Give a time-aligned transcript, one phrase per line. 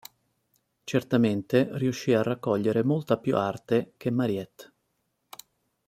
[0.83, 4.73] Certamente riuscì a raccogliere molta più arte che Mariette.